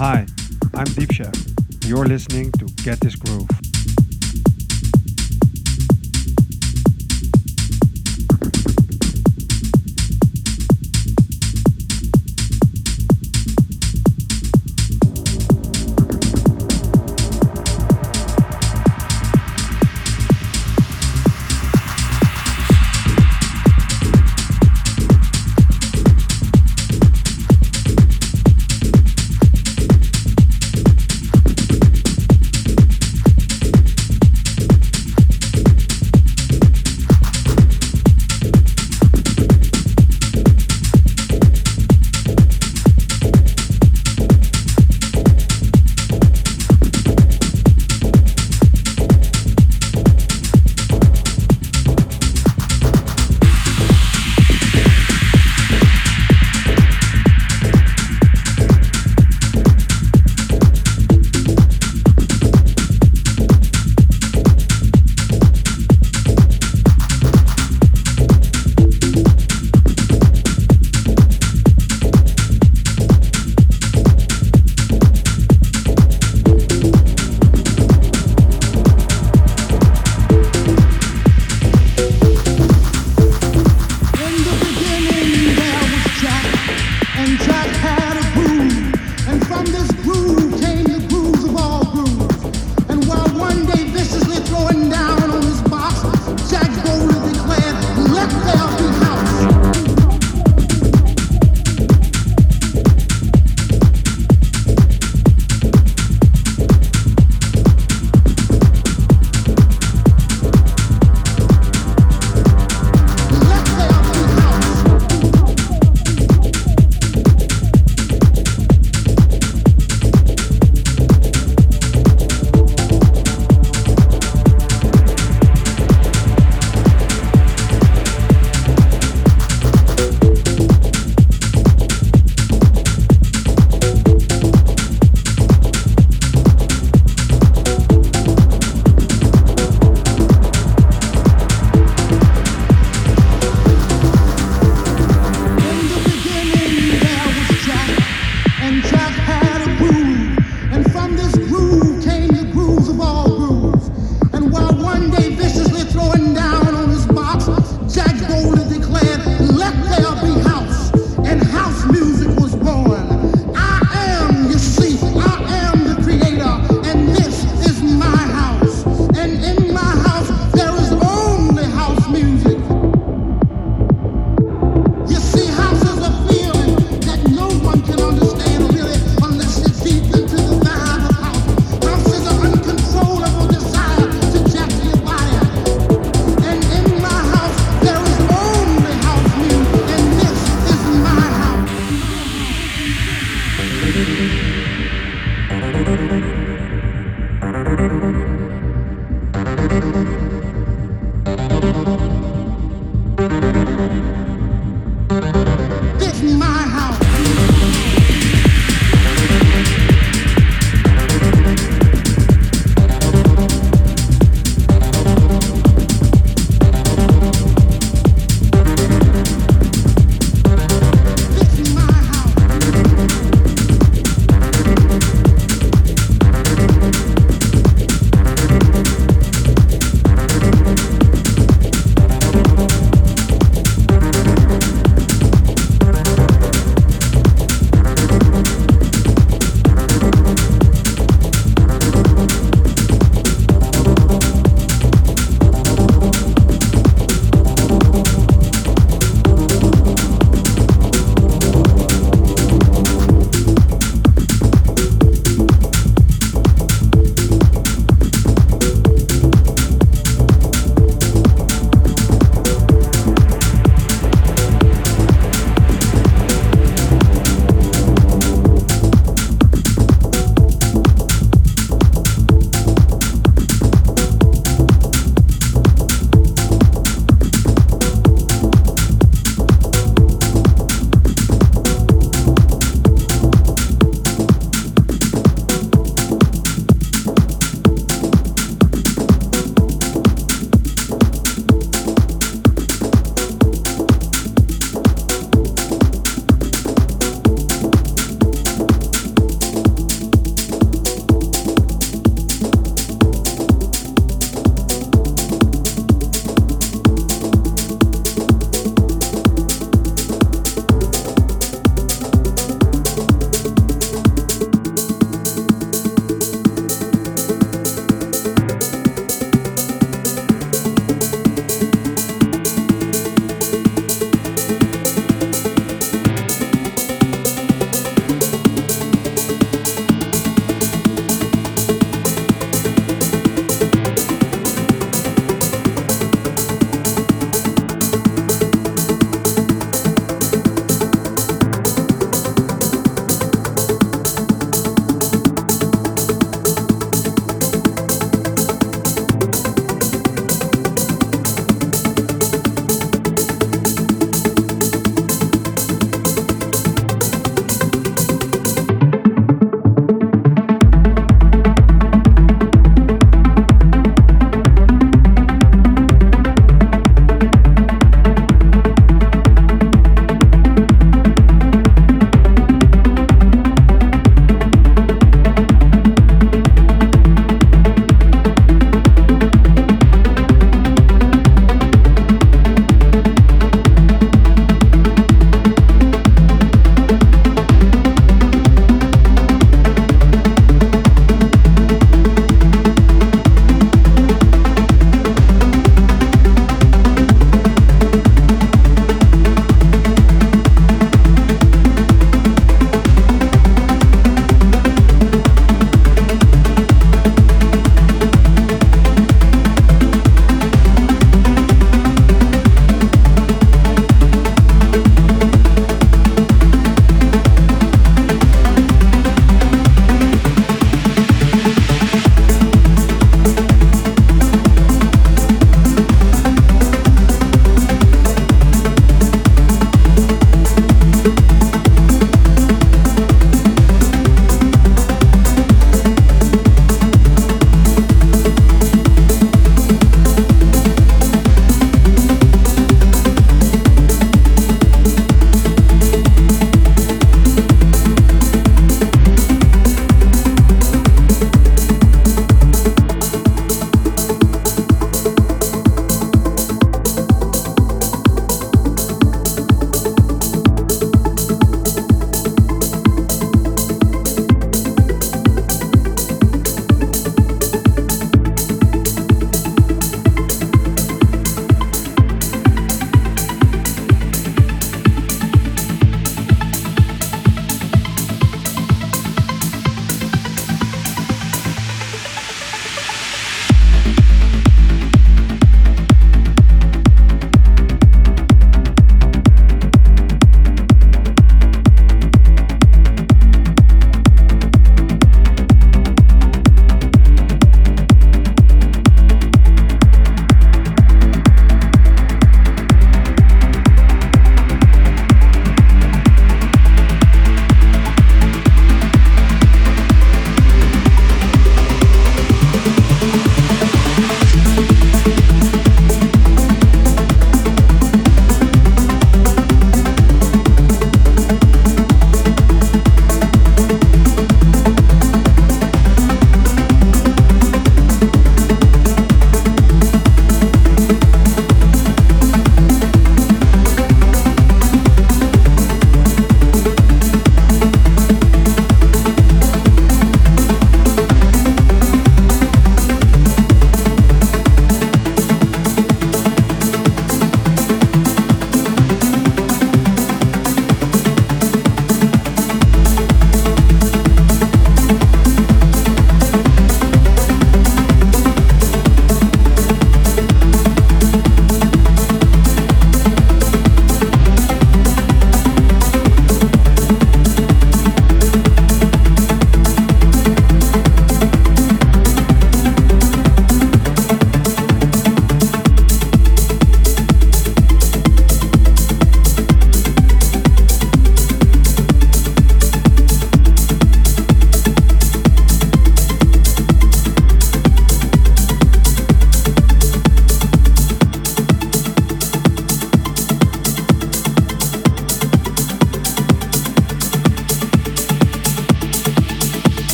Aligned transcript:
Hi, 0.00 0.24
I'm 0.72 0.86
Deep 0.86 1.12
Chef. 1.12 1.30
You're 1.84 2.06
listening 2.06 2.50
to 2.52 2.64
Get 2.82 3.00
This 3.00 3.16
Groove. 3.16 3.69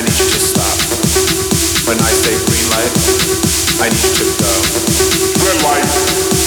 When 0.00 1.98
I 2.00 2.10
say 2.10 2.32
green 2.46 2.70
light, 2.70 2.92
I 3.80 3.90
need 3.90 4.16
you 4.16 4.24
to 4.24 4.42
go. 4.42 5.44
Red 5.44 5.62
light. 5.62 6.39